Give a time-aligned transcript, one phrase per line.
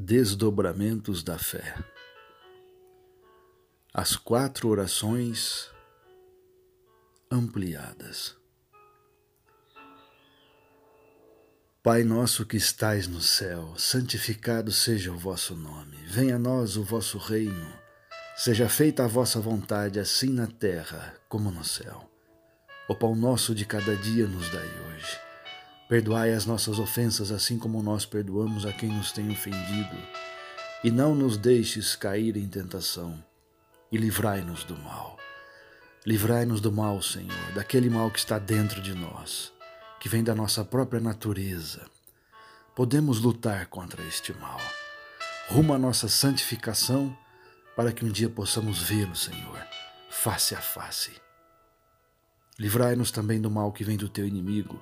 [0.00, 1.74] Desdobramentos da fé.
[3.92, 5.68] As quatro orações
[7.28, 8.36] ampliadas.
[11.82, 15.96] Pai nosso que estais no céu, santificado seja o vosso nome.
[16.06, 17.72] Venha a nós o vosso reino.
[18.36, 22.08] Seja feita a vossa vontade, assim na terra como no céu.
[22.88, 25.27] O pão nosso de cada dia nos dai hoje
[25.88, 29.96] Perdoai as nossas ofensas, assim como nós perdoamos a quem nos tem ofendido.
[30.84, 33.24] E não nos deixes cair em tentação,
[33.90, 35.16] e livrai-nos do mal.
[36.04, 39.50] Livrai-nos do mal, Senhor, daquele mal que está dentro de nós,
[39.98, 41.86] que vem da nossa própria natureza.
[42.76, 44.60] Podemos lutar contra este mal.
[45.48, 47.16] Rumo à nossa santificação,
[47.74, 49.66] para que um dia possamos vê-lo, Senhor,
[50.10, 51.12] face a face.
[52.58, 54.78] Livrai-nos também do mal que vem do teu inimigo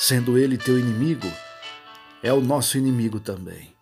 [0.00, 1.26] Sendo ele teu inimigo,
[2.22, 3.74] é o nosso inimigo também.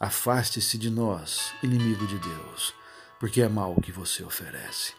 [0.00, 2.72] Afaste-se de nós, inimigo de Deus,
[3.20, 4.94] porque é mal o que você oferece.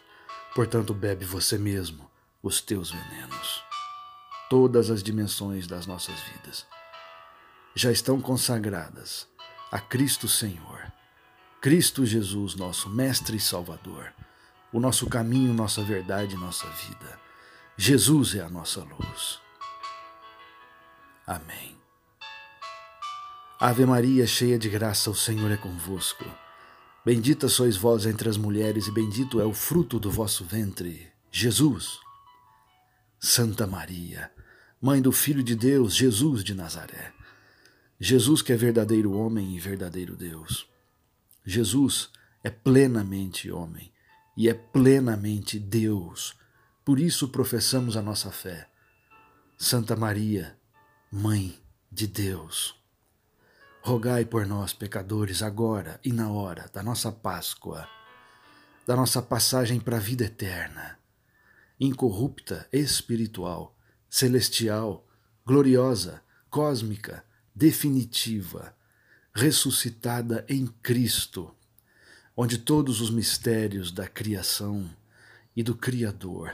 [0.54, 2.08] Portanto, bebe você mesmo
[2.40, 3.64] os teus venenos.
[4.48, 6.64] Todas as dimensões das nossas vidas
[7.74, 9.26] já estão consagradas
[9.72, 10.92] a Cristo Senhor,
[11.60, 14.12] Cristo Jesus, nosso Mestre e Salvador,
[14.72, 17.18] o nosso caminho, nossa verdade, nossa vida.
[17.76, 19.49] Jesus é a nossa luz.
[21.30, 21.76] Amém.
[23.60, 26.24] Ave Maria, cheia de graça, o Senhor é convosco.
[27.06, 32.00] Bendita sois vós entre as mulheres, e bendito é o fruto do vosso ventre, Jesus.
[33.20, 34.28] Santa Maria,
[34.82, 37.12] Mãe do Filho de Deus, Jesus de Nazaré.
[38.00, 40.68] Jesus que é verdadeiro homem e verdadeiro Deus.
[41.46, 42.10] Jesus
[42.42, 43.92] é plenamente homem
[44.36, 46.34] e é plenamente Deus.
[46.84, 48.68] Por isso professamos a nossa fé.
[49.56, 50.58] Santa Maria,
[51.12, 52.80] Mãe de Deus,
[53.82, 57.84] rogai por nós, pecadores, agora e na hora da nossa Páscoa,
[58.86, 61.00] da nossa passagem para a vida eterna,
[61.80, 63.76] incorrupta, espiritual,
[64.08, 65.04] celestial,
[65.44, 68.72] gloriosa, cósmica, definitiva,
[69.34, 71.52] ressuscitada em Cristo,
[72.36, 74.88] onde todos os mistérios da criação
[75.56, 76.52] e do Criador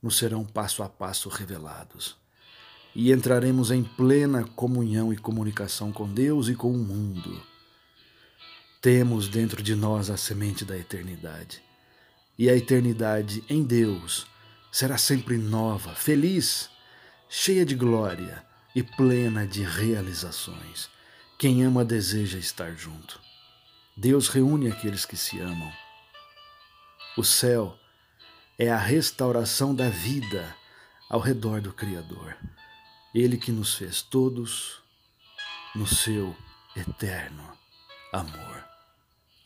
[0.00, 2.24] nos serão passo a passo revelados
[2.98, 7.42] e entraremos em plena comunhão e comunicação com Deus e com o mundo.
[8.80, 11.62] Temos dentro de nós a semente da eternidade.
[12.38, 14.26] E a eternidade em Deus
[14.72, 16.70] será sempre nova, feliz,
[17.28, 18.42] cheia de glória
[18.74, 20.88] e plena de realizações.
[21.38, 23.20] Quem ama deseja estar junto.
[23.94, 25.70] Deus reúne aqueles que se amam.
[27.14, 27.78] O céu
[28.58, 30.56] é a restauração da vida
[31.10, 32.34] ao redor do Criador.
[33.16, 34.82] Ele que nos fez todos
[35.74, 36.36] no seu
[36.76, 37.50] eterno
[38.12, 38.62] amor.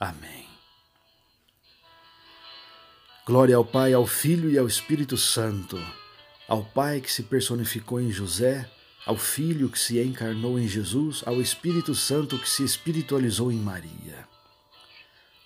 [0.01, 0.45] Amém.
[3.25, 5.79] Glória ao Pai, ao Filho e ao Espírito Santo,
[6.49, 8.69] ao Pai que se personificou em José,
[9.07, 14.29] ao Filho que se encarnou em Jesus, ao Espírito Santo que se espiritualizou em Maria.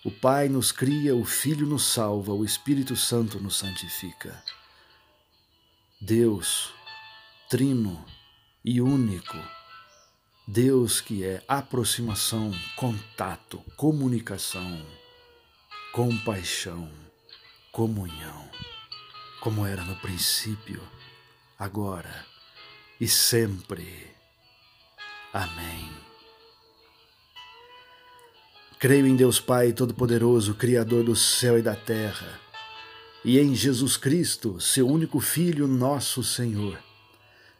[0.02, 4.42] O Pai nos cria, o Filho nos salva, o Espírito Santo nos santifica.
[6.00, 6.72] Deus,
[7.54, 8.04] Trino,
[8.64, 9.38] e único.
[10.44, 14.84] Deus que é aproximação, contato, comunicação,
[15.92, 16.90] compaixão,
[17.70, 18.50] comunhão,
[19.40, 20.82] como era no princípio,
[21.56, 22.26] agora
[23.00, 24.08] e sempre.
[25.32, 25.88] Amém.
[28.80, 32.40] Creio em Deus Pai Todo-Poderoso, Criador do céu e da terra,
[33.24, 36.76] e em Jesus Cristo, seu único Filho, nosso Senhor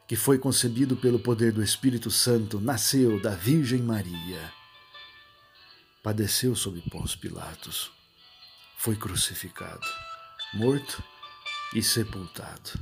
[0.07, 4.53] que foi concebido pelo poder do Espírito Santo, nasceu da Virgem Maria.
[6.03, 7.91] Padeceu sob Pôncio Pilatos,
[8.77, 9.87] foi crucificado,
[10.53, 11.03] morto
[11.75, 12.79] e sepultado.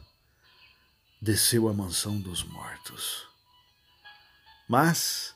[1.20, 3.28] Desceu à mansão dos mortos.
[4.68, 5.34] Mas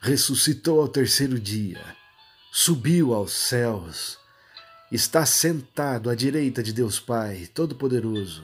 [0.00, 1.96] ressuscitou ao terceiro dia,
[2.50, 4.18] subiu aos céus,
[4.90, 8.42] está sentado à direita de Deus Pai Todo-Poderoso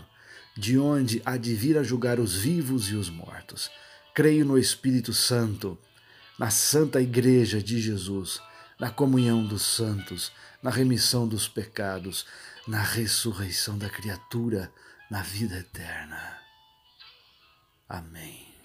[0.57, 3.71] de onde há de vir a julgar os vivos e os mortos.
[4.15, 5.79] Creio no Espírito Santo,
[6.39, 8.41] na Santa Igreja de Jesus,
[8.79, 10.33] na comunhão dos santos,
[10.63, 12.27] na remissão dos pecados,
[12.67, 14.73] na ressurreição da criatura,
[15.11, 16.39] na vida eterna.
[17.89, 18.56] Amém.